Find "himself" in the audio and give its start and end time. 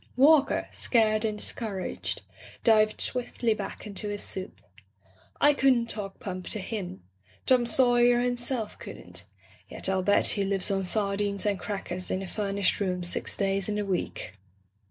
8.21-8.79